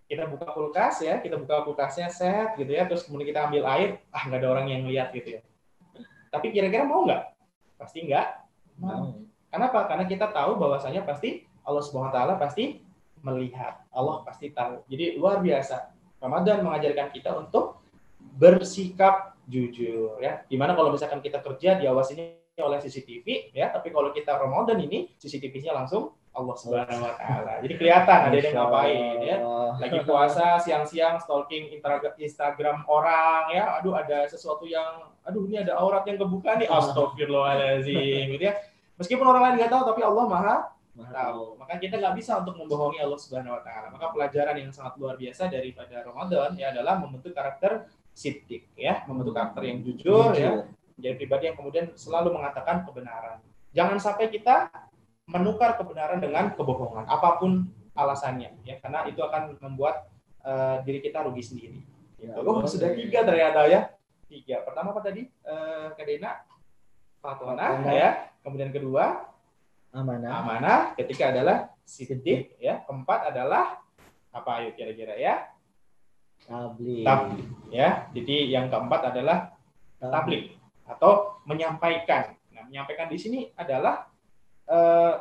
kita 0.07 0.23
buka 0.25 0.47
kulkas 0.55 1.03
ya 1.03 1.19
kita 1.19 1.35
buka 1.35 1.67
kulkasnya 1.67 2.07
set 2.07 2.55
gitu 2.55 2.71
ya 2.71 2.87
terus 2.87 3.03
kemudian 3.03 3.35
kita 3.35 3.51
ambil 3.51 3.63
air 3.75 3.99
ah 4.15 4.23
nggak 4.23 4.39
ada 4.39 4.49
orang 4.49 4.65
yang 4.71 4.87
lihat 4.87 5.11
gitu 5.11 5.39
ya 5.39 5.41
tapi 6.31 6.51
kira-kira 6.51 6.83
mau 6.83 7.07
nggak? 7.07 7.23
Pasti 7.79 8.03
nggak 8.05 8.27
mau. 8.83 9.23
Kenapa? 9.47 9.87
Karena 9.87 10.05
kita 10.05 10.27
tahu 10.29 10.59
bahwasanya 10.59 11.07
pasti 11.07 11.47
Allah 11.63 11.83
Subhanahu 11.83 12.11
Wa 12.11 12.15
Taala 12.15 12.33
pasti 12.35 12.83
melihat. 13.23 13.81
Allah 13.89 14.21
pasti 14.27 14.51
tahu. 14.51 14.83
Jadi 14.91 15.17
luar 15.17 15.39
biasa. 15.39 15.95
Ramadan 16.17 16.65
mengajarkan 16.65 17.13
kita 17.13 17.31
untuk 17.37 17.81
bersikap 18.37 19.37
jujur 19.47 20.19
ya. 20.19 20.43
Di 20.45 20.57
mana 20.59 20.75
kalau 20.75 20.91
misalkan 20.91 21.23
kita 21.23 21.39
kerja 21.39 21.79
diawasi 21.79 22.13
oleh 22.57 22.79
CCTV 22.81 23.53
ya, 23.53 23.69
tapi 23.69 23.93
kalau 23.93 24.09
kita 24.09 24.33
Ramadan 24.33 24.81
ini 24.81 25.13
CCTV-nya 25.21 25.77
langsung 25.77 26.17
Allah 26.37 26.55
Subhanahu 26.55 27.01
wa 27.01 27.13
taala. 27.17 27.51
Jadi 27.65 27.73
kelihatan 27.81 28.19
ada 28.29 28.37
yang 28.37 28.53
ngapain 28.53 29.15
ya. 29.25 29.37
Lagi 29.81 29.99
puasa 30.05 30.61
siang-siang 30.61 31.17
stalking 31.17 31.73
Instagram 32.21 32.85
orang 32.85 33.57
ya. 33.57 33.81
Aduh 33.81 33.97
ada 33.97 34.29
sesuatu 34.29 34.69
yang 34.69 35.09
aduh 35.25 35.43
ini 35.49 35.65
ada 35.65 35.81
aurat 35.81 36.05
yang 36.05 36.21
kebuka 36.21 36.61
nih. 36.61 36.69
Astagfirullahalazim 36.69 38.37
gitu 38.37 38.43
ya. 38.45 38.53
Meskipun 39.01 39.25
orang 39.25 39.41
lain 39.49 39.55
nggak 39.65 39.71
tahu 39.73 39.83
tapi 39.89 40.01
Allah 40.05 40.25
Maha 40.29 40.57
tahu. 41.05 41.57
Maka 41.61 41.77
kita 41.77 42.01
nggak 42.01 42.15
bisa 42.17 42.41
untuk 42.41 42.57
membohongi 42.57 42.97
Allah 43.01 43.19
Subhanahu 43.19 43.57
wa 43.57 43.61
taala. 43.61 43.87
Maka 43.93 44.05
pelajaran 44.13 44.55
yang 44.57 44.71
sangat 44.73 44.97
luar 44.97 45.17
biasa 45.17 45.49
daripada 45.49 46.01
Ramadan 46.01 46.57
ya 46.57 46.73
adalah 46.73 46.97
membentuk 46.97 47.33
karakter 47.37 47.85
sidik 48.17 48.73
ya, 48.73 49.05
membentuk 49.05 49.37
karakter 49.37 49.61
yang 49.61 49.85
jujur, 49.85 50.33
jujur. 50.33 50.41
ya. 50.41 50.51
Menjadi 50.97 51.15
pribadi 51.21 51.43
yang 51.53 51.57
kemudian 51.57 51.85
selalu 51.93 52.33
mengatakan 52.33 52.81
kebenaran. 52.81 53.37
Jangan 53.77 53.97
sampai 54.01 54.33
kita 54.33 54.73
menukar 55.27 55.75
kebenaran 55.75 56.23
dengan 56.23 56.55
kebohongan 56.55 57.05
apa 57.05 57.37
pun 57.37 57.67
alasannya 57.93 58.55
ya. 58.63 58.79
Karena 58.79 59.03
itu 59.05 59.19
akan 59.19 59.59
membuat 59.59 60.07
uh, 60.41 60.79
diri 60.87 61.03
kita 61.03 61.21
rugi 61.27 61.43
sendiri. 61.43 61.79
Ya, 62.17 62.33
oh 62.39 62.65
sudah 62.65 62.95
tiga 62.95 63.21
ternyata 63.27 63.67
ya. 63.69 63.93
Tiga. 64.25 64.63
Pertama 64.65 64.95
apa 64.95 65.01
tadi? 65.03 65.27
Uh, 65.43 65.93
Kadena 65.93 66.41
fatona 67.19 67.83
ya. 67.91 68.31
Kemudian 68.41 68.71
kedua? 68.71 69.27
Amanah. 69.91 70.31
Amanah. 70.41 70.79
Ketiga 70.95 71.35
adalah 71.35 71.75
sidik 71.83 72.55
ya. 72.57 72.81
Keempat 72.87 73.35
adalah 73.35 73.83
apa 74.31 74.49
ayo 74.63 74.71
kira-kira 74.73 75.19
ya? 75.19 75.51
Tablik 76.47 77.03
tablik 77.03 77.47
ya. 77.69 78.07
Jadi 78.15 78.35
yang 78.47 78.71
keempat 78.71 79.11
adalah 79.11 79.51
tablik 79.99 80.55
atau 80.87 81.43
menyampaikan. 81.43 82.33
Nah 82.55 82.63
menyampaikan 82.65 83.11
di 83.11 83.19
sini 83.19 83.39
adalah 83.59 84.07
Eh, 84.67 85.13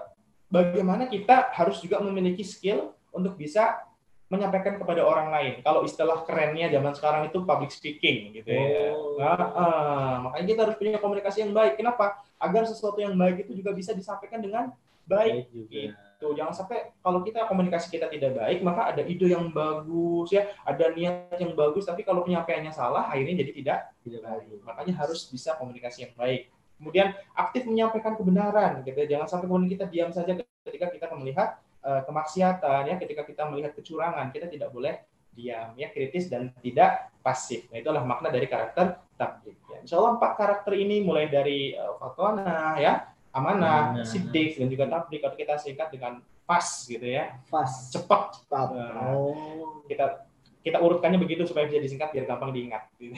bagaimana 0.51 1.07
kita 1.07 1.55
harus 1.55 1.79
juga 1.79 2.03
memiliki 2.03 2.43
skill 2.43 2.91
untuk 3.15 3.39
bisa 3.39 3.79
menyampaikan 4.27 4.75
kepada 4.75 5.07
orang 5.07 5.31
lain. 5.31 5.63
Kalau 5.63 5.87
istilah 5.87 6.27
kerennya 6.27 6.67
zaman 6.67 6.93
sekarang 6.99 7.31
itu 7.31 7.47
public 7.47 7.71
speaking 7.71 8.35
gitu 8.35 8.51
ya. 8.51 8.91
Oh. 8.91 9.15
Nah, 9.23 9.39
ah, 9.39 10.15
makanya 10.27 10.47
kita 10.51 10.61
harus 10.67 10.77
punya 10.83 10.99
komunikasi 10.99 11.47
yang 11.47 11.55
baik. 11.55 11.79
Kenapa? 11.79 12.27
Agar 12.43 12.67
sesuatu 12.67 12.99
yang 12.99 13.15
baik 13.15 13.47
itu 13.47 13.55
juga 13.55 13.71
bisa 13.71 13.95
disampaikan 13.95 14.43
dengan 14.43 14.75
baik. 15.07 15.47
Baik 15.47 15.49
juga. 15.55 15.95
Gitu. 15.95 16.27
Jangan 16.35 16.55
sampai 16.57 16.91
kalau 17.05 17.21
kita 17.23 17.47
komunikasi 17.47 17.87
kita 17.93 18.11
tidak 18.11 18.35
baik, 18.35 18.65
maka 18.67 18.91
ada 18.91 19.05
ide 19.07 19.31
yang 19.31 19.53
bagus 19.53 20.33
ya, 20.35 20.49
ada 20.65 20.91
niat 20.91 21.39
yang 21.39 21.53
bagus, 21.53 21.85
tapi 21.85 22.03
kalau 22.03 22.25
penyampaiannya 22.25 22.73
salah, 22.73 23.07
akhirnya 23.07 23.45
jadi 23.45 23.53
tidak 23.53 23.79
Tidak 24.01 24.25
baik. 24.25 24.65
Makanya 24.65 24.95
harus 25.07 25.29
bisa 25.29 25.55
komunikasi 25.55 26.09
yang 26.09 26.15
baik. 26.17 26.51
Kemudian 26.77 27.17
aktif 27.33 27.65
menyampaikan 27.65 28.15
kebenaran, 28.15 28.85
gitu. 28.85 28.97
ya. 29.01 29.17
Jangan 29.17 29.27
sampai 29.27 29.47
kemudian 29.49 29.71
kita 29.73 29.87
diam 29.89 30.11
saja 30.13 30.33
ketika 30.37 30.87
kita 30.93 31.07
melihat 31.17 31.57
eh, 31.81 32.03
kemaksiatan, 32.05 32.83
ya, 32.91 32.95
ketika 33.01 33.23
kita 33.25 33.49
melihat 33.49 33.73
kecurangan, 33.73 34.29
kita 34.31 34.47
tidak 34.53 34.69
boleh 34.71 35.01
diam, 35.33 35.73
ya, 35.77 35.89
kritis 35.93 36.29
dan 36.29 36.53
tidak 36.61 37.13
pasif. 37.25 37.69
Nah, 37.73 37.81
itulah 37.81 38.05
makna 38.05 38.29
dari 38.33 38.49
karakter 38.49 39.01
tablik. 39.17 39.57
Ya. 39.73 39.81
Insya 39.85 39.97
Allah 40.01 40.21
empat 40.21 40.33
karakter 40.37 40.73
ini 40.77 41.01
mulai 41.01 41.29
dari 41.33 41.73
eh, 41.73 41.93
fatwana, 41.97 42.77
ya, 42.77 43.09
amanah, 43.33 44.01
Amanah. 44.01 44.07
siddiq 44.09 44.61
dan 44.61 44.69
juga 44.69 44.85
tablik. 44.89 45.25
Kalau 45.25 45.37
kita 45.37 45.57
singkat 45.61 45.93
dengan 45.93 46.21
pas, 46.49 46.65
gitu 46.89 47.05
ya, 47.05 47.37
Fast. 47.49 47.93
cepat. 47.93 48.41
Cepat. 48.45 48.69
Nah. 48.73 49.13
Oh. 49.17 49.83
Kita 49.85 50.25
kita 50.67 50.83
urutkannya 50.83 51.23
begitu 51.23 51.47
supaya 51.47 51.71
bisa 51.71 51.79
disingkat 51.79 52.11
biar 52.11 52.27
gampang 52.27 52.51
diingat. 52.51 52.91
gitu. 52.99 53.15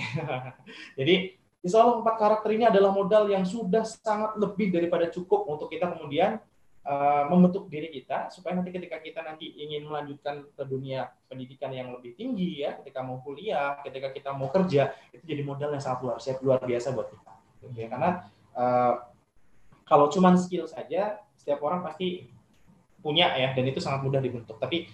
Jadi 0.98 1.38
Insya 1.58 1.82
Allah 1.82 1.98
empat 1.98 2.16
karakter 2.16 2.50
ini 2.54 2.70
adalah 2.70 2.94
modal 2.94 3.26
yang 3.26 3.42
sudah 3.42 3.82
sangat 3.82 4.38
lebih 4.38 4.70
daripada 4.70 5.10
cukup 5.10 5.42
untuk 5.50 5.66
kita 5.66 5.90
kemudian 5.90 6.38
uh, 6.86 7.24
membentuk 7.26 7.66
diri 7.66 7.90
kita 7.90 8.30
supaya 8.30 8.54
nanti 8.54 8.70
ketika 8.70 9.02
kita 9.02 9.20
nanti 9.26 9.58
ingin 9.58 9.84
melanjutkan 9.90 10.46
ke 10.54 10.62
dunia 10.64 11.10
pendidikan 11.26 11.74
yang 11.74 11.90
lebih 11.92 12.14
tinggi 12.14 12.62
ya, 12.62 12.78
ketika 12.78 13.02
mau 13.02 13.18
kuliah, 13.20 13.82
ketika 13.82 14.14
kita 14.14 14.30
mau 14.32 14.48
kerja, 14.54 14.94
itu 15.10 15.24
jadi 15.26 15.42
modal 15.42 15.74
yang 15.74 15.82
sangat 15.82 16.00
luar 16.06 16.16
biasa, 16.16 16.38
luar 16.40 16.60
biasa 16.62 16.88
buat 16.94 17.08
kita. 17.10 17.32
Ya. 17.74 17.86
Karena 17.90 18.10
uh, 18.54 18.94
kalau 19.82 20.06
cuman 20.14 20.38
skill 20.38 20.70
saja, 20.70 21.18
setiap 21.34 21.58
orang 21.66 21.82
pasti 21.82 22.30
punya 23.02 23.34
ya, 23.34 23.50
dan 23.50 23.64
itu 23.66 23.82
sangat 23.82 24.06
mudah 24.06 24.22
dibentuk. 24.22 24.62
Tapi 24.62 24.86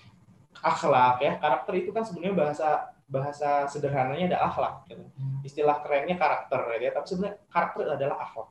akhlak 0.64 1.21
ya, 1.21 1.37
karakter 1.37 1.76
itu 1.76 1.90
kan 1.92 2.09
sebenarnya 2.09 2.35
bahasa 2.35 2.93
bahasa 3.14 3.71
sederhananya 3.71 4.35
ada 4.35 4.38
akhlak. 4.50 4.75
Gitu. 4.90 5.04
Istilah 5.47 5.78
kerennya 5.87 6.18
karakter 6.18 6.59
ya. 6.83 6.90
Tapi 6.90 7.06
sebenarnya 7.06 7.37
karakter 7.47 7.87
adalah 7.94 8.16
akhlak. 8.26 8.49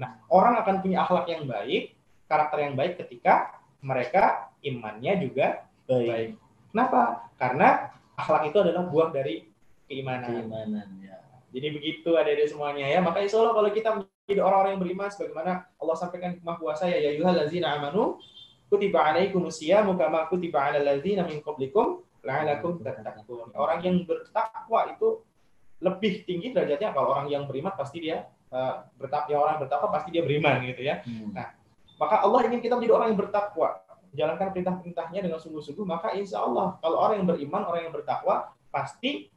Nah 0.00 0.10
orang 0.32 0.54
akan 0.64 0.74
punya 0.80 1.04
akhlak 1.04 1.28
yang 1.28 1.44
baik 1.44 1.92
karakter 2.26 2.58
yang 2.64 2.74
baik 2.74 2.96
ketika 2.96 3.60
mereka 3.84 4.50
imannya 4.64 5.12
juga 5.20 5.68
Baik. 5.86 6.08
baik. 6.08 6.30
Kenapa? 6.72 7.02
Karena 7.38 7.68
akhlak 8.18 8.50
itu 8.50 8.58
adalah 8.64 8.82
buah 8.88 9.12
dari 9.12 9.46
keimanan. 9.86 10.48
Keimanan 10.48 10.88
ya. 11.04 11.16
jadi 11.54 11.68
begitu 11.70 12.10
ada 12.16 12.32
di 12.32 12.48
semuanya 12.48 12.88
ya. 12.88 12.98
Maka 13.04 13.22
insya 13.22 13.38
Allah 13.38 13.54
kalau 13.54 13.70
kita 13.70 13.90
menjadi 13.94 14.40
orang-orang 14.42 14.70
yang 14.74 14.82
beriman 14.82 15.08
sebagaimana 15.12 15.52
Allah 15.78 15.96
sampaikan 16.00 16.34
di 16.34 16.42
hikmah 16.42 16.56
puasa 16.58 16.90
ya 16.90 16.98
ya 16.98 17.14
lazina 17.30 17.78
amanu 17.78 18.18
kutiba 18.66 18.98
alaikumus 18.98 19.62
siyamu 19.62 19.94
kama 19.94 20.26
kutiba 20.26 20.58
alal 20.58 20.82
ladzina 20.82 21.22
min 21.22 21.38
qablikum 21.38 22.02
la'alakum 22.26 22.82
tattaqun 22.82 23.54
orang 23.54 23.78
yang 23.86 23.96
bertakwa 24.02 24.90
itu 24.90 25.22
lebih 25.78 26.26
tinggi 26.26 26.50
derajatnya 26.50 26.90
kalau 26.90 27.14
orang 27.14 27.30
yang 27.30 27.46
beriman 27.46 27.70
pasti 27.78 28.02
dia 28.02 28.26
uh, 28.50 28.82
bertakwa 28.98 29.30
ya 29.30 29.38
orang 29.38 29.56
bertakwa 29.62 29.88
pasti 29.94 30.08
dia 30.10 30.26
beriman 30.26 30.58
gitu 30.66 30.82
ya 30.82 31.00
Hmm. 31.06 31.30
maka 31.96 32.26
Allah 32.26 32.40
ingin 32.50 32.60
kita 32.60 32.74
menjadi 32.74 32.94
orang 32.98 33.08
yang 33.14 33.20
bertakwa 33.22 33.68
jalankan 34.16 34.48
perintah-perintahnya 34.50 35.20
dengan 35.22 35.38
sungguh-sungguh 35.38 35.86
maka 35.86 36.12
insya 36.12 36.42
Allah 36.42 36.74
kalau 36.82 36.98
orang 36.98 37.22
yang 37.22 37.28
beriman 37.30 37.62
orang 37.64 37.88
yang 37.88 37.94
bertakwa 37.94 38.50
pasti 38.72 39.28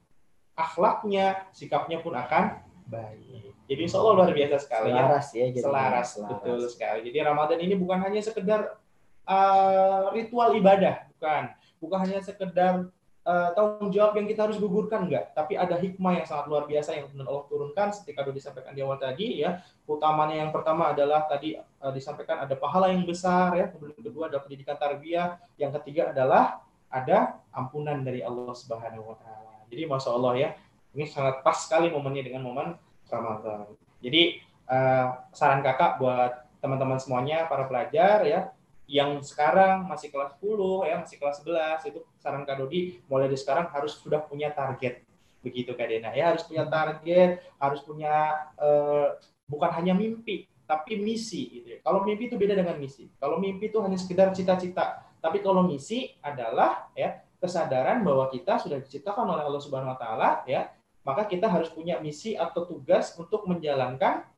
akhlaknya 0.55 1.47
sikapnya 1.53 1.99
pun 2.03 2.15
akan 2.15 2.59
baik 2.87 3.53
jadi 3.69 3.85
insya 3.85 4.01
Allah 4.01 4.13
luar 4.17 4.31
biasa 4.33 4.57
sekali 4.65 4.89
ya 4.89 4.97
Selaras 4.97 5.27
ya. 5.29 5.45
jadinya. 5.45 5.61
selaras, 5.61 6.09
betul 6.25 6.57
sekali. 6.65 6.99
Jadi 7.05 7.17
Ramadan 7.21 7.59
ini 7.61 7.77
bukan 7.77 8.01
hanya 8.01 8.17
sekedar 8.17 8.81
uh, 9.29 10.09
ritual 10.09 10.57
ibadah, 10.57 11.05
bukan, 11.13 11.53
bukan 11.79 12.05
hanya 12.05 12.19
sekedar 12.19 12.91
uh, 13.25 13.49
tanggung 13.55 13.91
jawab 13.91 14.15
yang 14.19 14.27
kita 14.27 14.45
harus 14.47 14.59
gugurkan 14.59 15.07
enggak, 15.07 15.31
tapi 15.33 15.55
ada 15.55 15.75
hikmah 15.79 16.19
yang 16.21 16.27
sangat 16.27 16.45
luar 16.51 16.63
biasa 16.67 16.95
yang 16.95 17.07
benar 17.11 17.27
Allah 17.31 17.45
turunkan 17.47 17.87
seperti 17.95 18.19
sudah 18.19 18.35
disampaikan 18.35 18.71
di 18.75 18.81
awal 18.83 18.99
tadi 18.99 19.41
ya. 19.41 19.63
Utamanya 19.89 20.45
yang 20.45 20.51
pertama 20.53 20.93
adalah 20.93 21.25
tadi 21.25 21.57
uh, 21.57 21.91
disampaikan 21.95 22.45
ada 22.45 22.53
pahala 22.53 22.91
yang 22.91 23.03
besar 23.07 23.55
ya, 23.55 23.71
kemudian 23.71 23.97
kedua 23.99 24.29
ada 24.29 24.37
pendidikan 24.43 24.77
tarbiyah, 24.77 25.39
yang 25.57 25.73
ketiga 25.81 26.13
adalah 26.13 26.61
ada 26.89 27.39
ampunan 27.53 28.01
dari 28.01 28.21
Allah 28.25 28.53
Subhanahu 28.53 29.13
wa 29.13 29.17
taala. 29.17 29.65
Jadi 29.69 29.85
Masya 29.85 30.09
Allah 30.09 30.33
ya, 30.37 30.49
ini 30.97 31.05
sangat 31.05 31.45
pas 31.45 31.57
sekali 31.57 31.93
momennya 31.93 32.25
dengan 32.25 32.41
momen 32.41 32.67
Ramadan. 33.05 33.69
Jadi 34.01 34.41
eh, 34.69 35.07
saran 35.33 35.61
kakak 35.61 36.01
buat 36.01 36.49
teman-teman 36.59 36.97
semuanya 36.97 37.45
para 37.45 37.69
pelajar 37.69 38.25
ya 38.25 38.51
yang 38.89 39.21
sekarang 39.21 39.85
masih 39.85 40.09
kelas 40.09 40.33
10 40.41 40.89
ya 40.89 40.95
masih 40.97 41.21
kelas 41.21 41.45
11 41.45 41.93
itu 41.93 41.99
saran 42.17 42.41
Kak 42.41 42.57
Dodi 42.57 42.97
mulai 43.05 43.29
dari 43.29 43.37
sekarang 43.37 43.69
harus 43.69 43.93
sudah 44.01 44.25
punya 44.25 44.49
target 44.49 45.05
begitu 45.45 45.77
Kak 45.77 45.85
Dena 45.85 46.09
ya 46.17 46.33
harus 46.33 46.41
punya 46.49 46.65
target 46.65 47.45
harus 47.61 47.85
punya 47.85 48.49
eh, 48.57 49.07
bukan 49.45 49.69
hanya 49.77 49.93
mimpi 49.93 50.49
tapi 50.69 51.01
misi 51.01 51.49
gitu 51.49 51.67
ya. 51.73 51.79
Kalau 51.81 52.05
mimpi 52.05 52.29
itu 52.29 52.37
beda 52.37 52.53
dengan 52.53 52.77
misi. 52.77 53.09
Kalau 53.17 53.41
mimpi 53.41 53.73
itu 53.73 53.81
hanya 53.81 53.97
sekedar 53.97 54.29
cita-cita, 54.37 55.01
tapi 55.17 55.41
kalau 55.41 55.65
misi 55.65 56.13
adalah 56.21 56.93
ya 56.93 57.25
kesadaran 57.41 58.05
bahwa 58.05 58.29
kita 58.29 58.61
sudah 58.61 58.77
diciptakan 58.77 59.33
oleh 59.33 59.49
Allah 59.49 59.63
Subhanahu 59.65 59.97
wa 59.97 59.99
taala 59.99 60.29
ya, 60.45 60.69
maka 61.01 61.25
kita 61.25 61.49
harus 61.49 61.73
punya 61.73 61.97
misi 61.97 62.37
atau 62.37 62.69
tugas 62.69 63.17
untuk 63.17 63.49
menjalankan 63.49 64.29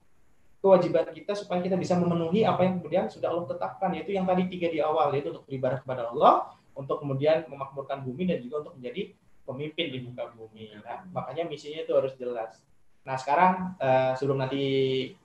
kewajiban 0.61 1.09
kita 1.09 1.33
supaya 1.33 1.59
kita 1.59 1.75
bisa 1.75 1.97
memenuhi 1.97 2.45
apa 2.45 2.61
yang 2.63 2.77
kemudian 2.79 3.05
sudah 3.09 3.33
Allah 3.33 3.49
tetapkan 3.49 3.89
yaitu 3.97 4.13
yang 4.13 4.29
tadi 4.29 4.45
tiga 4.47 4.69
di 4.69 4.79
awal 4.79 5.09
yaitu 5.11 5.33
untuk 5.33 5.45
beribadah 5.49 5.81
kepada 5.81 6.13
Allah 6.13 6.53
untuk 6.77 7.01
kemudian 7.01 7.49
memakmurkan 7.49 8.05
bumi 8.05 8.29
dan 8.29 8.37
juga 8.45 8.63
untuk 8.67 8.77
menjadi 8.77 9.11
pemimpin 9.41 9.85
di 9.89 9.99
muka 10.05 10.23
bumi 10.37 10.77
nah, 10.85 11.01
makanya 11.09 11.49
misinya 11.49 11.81
itu 11.81 11.93
harus 11.97 12.13
jelas 12.15 12.61
nah 13.01 13.17
sekarang 13.17 13.73
eh, 13.81 14.13
sebelum 14.13 14.37
nanti 14.37 14.63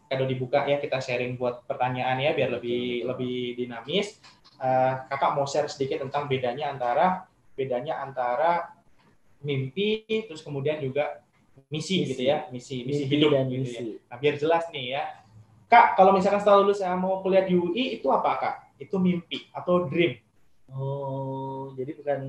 kado 0.08 0.24
dibuka 0.24 0.64
ya 0.64 0.80
kita 0.80 0.96
sharing 1.04 1.36
buat 1.36 1.68
pertanyaan 1.68 2.16
ya 2.16 2.32
biar 2.32 2.56
lebih 2.56 3.04
lebih 3.04 3.60
dinamis 3.60 4.16
Eh, 4.56 4.94
kakak 5.12 5.36
mau 5.36 5.44
share 5.44 5.68
sedikit 5.68 6.00
tentang 6.08 6.32
bedanya 6.32 6.72
antara 6.72 7.28
bedanya 7.52 8.00
antara 8.00 8.72
mimpi 9.44 10.08
terus 10.08 10.40
kemudian 10.40 10.80
juga 10.80 11.20
misi, 11.68 12.00
Misi. 12.00 12.16
gitu 12.16 12.22
ya 12.24 12.48
misi 12.48 12.80
misi, 12.88 13.04
Mimpi 13.04 13.14
hidup 13.20 13.30
dan 13.36 13.46
gitu 13.52 13.60
misi. 13.68 13.76
ya 13.76 13.82
Nah, 14.08 14.16
biar 14.16 14.34
jelas 14.40 14.64
nih 14.72 14.96
ya. 14.96 15.04
Kak, 15.66 15.99
kalau 15.99 16.14
misalkan 16.14 16.38
setelah 16.38 16.62
lulus 16.62 16.78
saya 16.78 16.94
mau 16.94 17.18
kuliah 17.26 17.42
di 17.42 17.58
UI, 17.58 17.99
itu 17.99 18.06
apa, 18.11 18.30
Kak? 18.38 18.54
Itu 18.78 19.02
mimpi 19.02 19.50
atau 19.50 19.90
dream? 19.90 20.14
Oh, 20.70 21.75
jadi 21.75 21.94
bukan 21.99 22.20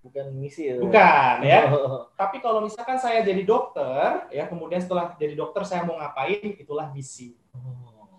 bukan 0.00 0.26
misi 0.32 0.72
ya. 0.72 0.80
Bukan, 0.80 1.34
ya. 1.44 1.60
Oh, 1.76 2.08
Tapi 2.16 2.40
kalau 2.40 2.64
misalkan 2.64 2.96
saya 2.96 3.20
jadi 3.20 3.44
dokter, 3.44 4.28
ya 4.32 4.48
kemudian 4.48 4.80
setelah 4.80 5.12
jadi 5.20 5.36
dokter 5.36 5.60
saya 5.68 5.84
mau 5.84 6.00
ngapain, 6.00 6.56
itulah 6.56 6.88
misi. 6.92 7.36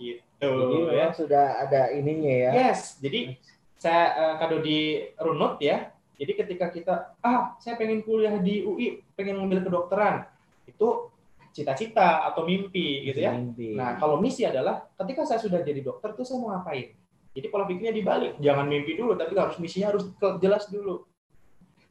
Gitu, 0.01 0.33
Jadi 0.41 0.97
ya. 0.97 1.13
sudah 1.13 1.45
ada 1.61 1.93
ininya 1.93 2.33
ya. 2.49 2.51
Yes, 2.57 2.97
jadi 2.97 3.37
saya 3.77 4.05
eh, 4.17 4.33
kado 4.41 4.57
di 4.65 5.09
runut 5.21 5.61
ya. 5.61 5.93
Jadi 6.17 6.33
ketika 6.37 6.69
kita, 6.73 6.93
ah, 7.21 7.57
saya 7.61 7.77
pengen 7.77 8.01
kuliah 8.05 8.37
di 8.41 8.65
UI, 8.65 9.01
pengen 9.13 9.41
ngambil 9.41 9.65
kedokteran, 9.65 10.25
itu 10.65 11.09
cita-cita 11.51 12.25
atau 12.27 12.47
mimpi 12.47 13.05
gitu 13.07 13.19
ya. 13.21 13.35
Mimpi. 13.35 13.75
Nah, 13.75 13.99
kalau 13.99 14.19
misi 14.19 14.47
adalah 14.47 14.87
ketika 14.99 15.27
saya 15.27 15.39
sudah 15.39 15.59
jadi 15.63 15.83
dokter 15.83 16.15
tuh 16.15 16.23
saya 16.23 16.39
mau 16.39 16.55
ngapain? 16.55 16.95
Jadi 17.31 17.47
pola 17.47 17.63
pikirnya 17.63 17.95
dibalik, 17.95 18.35
jangan 18.43 18.67
mimpi 18.67 18.99
dulu, 18.99 19.15
tapi 19.15 19.31
harus 19.39 19.55
misinya 19.55 19.95
harus 19.95 20.03
jelas 20.43 20.67
dulu. 20.67 21.07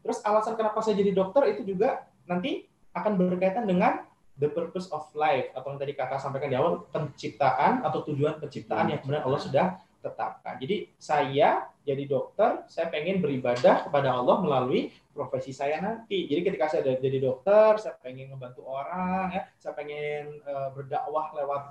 Terus 0.04 0.20
alasan 0.24 0.56
kenapa 0.56 0.84
saya 0.84 1.00
jadi 1.00 1.12
dokter 1.16 1.48
itu 1.56 1.64
juga 1.64 2.08
nanti 2.28 2.68
akan 2.92 3.16
berkaitan 3.16 3.64
dengan 3.64 4.04
the 4.40 4.48
purpose 4.48 4.88
of 4.92 5.04
life 5.12 5.52
atau 5.52 5.76
yang 5.76 5.80
tadi 5.80 5.92
kakak 5.92 6.20
sampaikan 6.20 6.48
di 6.48 6.56
awal 6.56 6.88
penciptaan 6.88 7.84
atau 7.84 8.04
tujuan 8.08 8.40
penciptaan 8.40 8.88
yang 8.88 8.98
kemudian 9.04 9.24
Allah 9.24 9.40
sudah 9.40 9.66
tetapkan. 10.00 10.56
Jadi 10.56 10.88
saya 10.96 11.68
jadi 11.84 12.04
dokter, 12.08 12.64
saya 12.68 12.88
pengen 12.88 13.20
beribadah 13.20 13.88
kepada 13.88 14.16
Allah 14.16 14.40
melalui 14.40 14.92
profesi 15.12 15.52
saya 15.52 15.80
nanti. 15.80 16.28
Jadi 16.28 16.40
ketika 16.44 16.66
saya 16.68 16.96
jadi 16.96 17.18
dokter, 17.20 17.76
saya 17.76 17.96
pengen 18.00 18.32
membantu 18.32 18.64
orang, 18.68 19.32
ya, 19.32 19.42
saya 19.60 19.72
pengen 19.76 20.40
eh, 20.40 20.68
berdakwah 20.72 21.32
lewat 21.36 21.62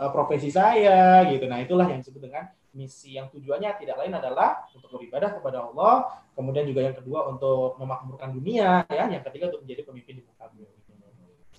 eh, 0.00 0.10
profesi 0.12 0.52
saya, 0.52 1.24
gitu. 1.28 1.44
Nah 1.48 1.60
itulah 1.64 1.88
yang 1.88 2.04
disebut 2.04 2.20
dengan 2.20 2.48
misi 2.70 3.18
yang 3.18 3.26
tujuannya 3.34 3.82
tidak 3.82 3.98
lain 3.98 4.14
adalah 4.14 4.70
untuk 4.72 4.94
beribadah 4.94 5.34
kepada 5.40 5.58
Allah, 5.66 6.22
kemudian 6.38 6.64
juga 6.68 6.86
yang 6.86 6.96
kedua 6.96 7.26
untuk 7.32 7.74
memakmurkan 7.82 8.30
dunia, 8.30 8.86
ya, 8.86 9.10
yang 9.10 9.24
ketiga 9.26 9.50
untuk 9.50 9.66
menjadi 9.66 9.82
pemimpin 9.88 10.14
di 10.20 10.24
muka 10.24 10.46
bumi. 10.52 10.78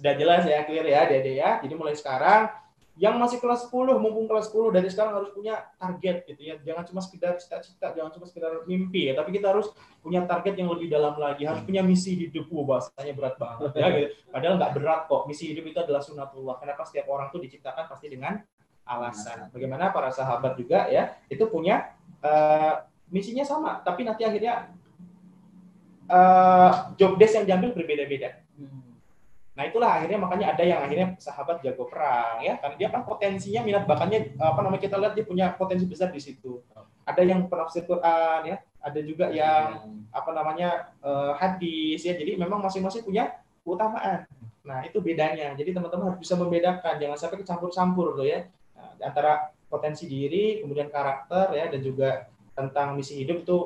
Sudah 0.02 0.14
jelas 0.18 0.42
ya, 0.50 0.66
clear 0.66 0.88
ya, 0.88 1.06
Dede 1.06 1.38
ya. 1.38 1.62
Jadi 1.62 1.74
mulai 1.78 1.94
sekarang 1.94 2.50
yang 3.00 3.16
masih 3.16 3.40
kelas 3.40 3.72
10 3.72 4.04
mumpung 4.04 4.28
kelas 4.28 4.52
10 4.52 4.76
dari 4.76 4.92
sekarang 4.92 5.24
harus 5.24 5.32
punya 5.32 5.64
target 5.80 6.28
gitu 6.28 6.42
ya. 6.44 6.56
Jangan 6.60 6.84
cuma 6.92 7.00
sekedar 7.00 7.40
cita-cita 7.40 7.96
jangan 7.96 8.12
cuma 8.12 8.26
sekedar 8.28 8.68
mimpi 8.68 9.08
ya. 9.08 9.14
Tapi 9.16 9.32
kita 9.40 9.56
harus 9.56 9.72
punya 10.04 10.28
target 10.28 10.60
yang 10.60 10.68
lebih 10.68 10.92
dalam 10.92 11.16
lagi. 11.16 11.48
Harus 11.48 11.64
punya 11.64 11.80
misi 11.80 12.28
hidup. 12.28 12.52
Wow, 12.52 12.68
bahasanya 12.68 13.14
berat 13.16 13.36
banget 13.40 13.72
ya 13.80 13.88
gitu. 13.96 14.08
Padahal 14.28 14.56
nggak 14.60 14.74
berat 14.76 15.02
kok. 15.08 15.24
Misi 15.24 15.44
hidup 15.56 15.64
itu 15.72 15.80
adalah 15.80 16.02
sunatullah. 16.04 16.56
Kenapa 16.60 16.84
setiap 16.84 17.08
orang 17.08 17.32
tuh 17.32 17.40
diciptakan 17.40 17.88
pasti 17.88 18.12
dengan 18.12 18.44
alasan. 18.84 19.48
Bagaimana 19.56 19.96
para 19.96 20.12
sahabat 20.12 20.60
juga 20.60 20.92
ya 20.92 21.16
itu 21.32 21.48
punya 21.48 21.96
uh, 22.20 22.84
misinya 23.08 23.48
sama. 23.48 23.80
Tapi 23.88 24.04
nanti 24.04 24.28
akhirnya 24.28 24.68
uh, 26.12 26.92
job 27.00 27.16
desk 27.16 27.40
yang 27.40 27.48
diambil 27.56 27.72
berbeda-beda 27.72 28.41
Nah 29.52 29.64
itulah 29.68 30.00
akhirnya 30.00 30.16
makanya 30.16 30.56
ada 30.56 30.64
yang 30.64 30.80
akhirnya 30.80 31.08
sahabat 31.20 31.60
jago 31.60 31.84
perang 31.92 32.40
ya 32.40 32.56
karena 32.56 32.76
dia 32.80 32.88
kan 32.88 33.04
potensinya 33.04 33.62
minat 33.68 33.84
bakatnya 33.84 34.32
apa 34.40 34.60
namanya 34.64 34.82
kita 34.88 34.96
lihat 34.96 35.14
dia 35.14 35.26
punya 35.28 35.46
potensi 35.56 35.84
besar 35.84 36.08
di 36.08 36.24
situ. 36.24 36.64
Ada 37.04 37.22
yang 37.28 37.52
penafsir 37.52 37.84
Quran 37.84 38.48
ya, 38.48 38.58
ada 38.80 39.00
juga 39.04 39.28
yang 39.34 39.84
apa 40.14 40.30
namanya 40.32 40.96
uh, 41.04 41.36
hadis 41.36 42.00
ya. 42.08 42.16
Jadi 42.16 42.40
memang 42.40 42.64
masing-masing 42.64 43.04
punya 43.04 43.28
keutamaan. 43.68 44.24
Nah 44.64 44.88
itu 44.88 45.04
bedanya. 45.04 45.52
Jadi 45.60 45.76
teman-teman 45.76 46.16
harus 46.16 46.24
bisa 46.24 46.40
membedakan 46.40 46.96
jangan 46.96 47.18
sampai 47.20 47.38
kecampur-campur 47.44 48.16
loh 48.16 48.28
ya 48.28 48.48
nah, 48.78 48.96
antara 49.04 49.52
potensi 49.72 50.04
diri 50.08 50.60
kemudian 50.60 50.92
karakter 50.92 51.56
ya 51.56 51.72
dan 51.72 51.80
juga 51.80 52.28
tentang 52.52 53.00
misi 53.00 53.24
hidup 53.24 53.48
itu 53.48 53.58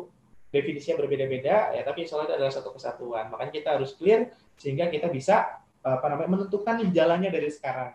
definisinya 0.53 1.01
berbeda-beda 1.01 1.73
ya 1.73 1.81
tapi 1.81 2.05
soalnya 2.05 2.31
itu 2.31 2.35
adalah 2.37 2.53
satu 2.53 2.69
kesatuan 2.77 3.33
makanya 3.33 3.51
kita 3.51 3.69
harus 3.75 3.97
clear 3.97 4.29
sehingga 4.55 4.87
kita 4.87 5.09
bisa 5.09 5.64
apa 5.85 6.05
namanya 6.09 6.29
menentukan 6.33 6.81
nih 6.81 6.89
jalannya 6.89 7.29
dari 7.29 7.49
sekarang 7.53 7.93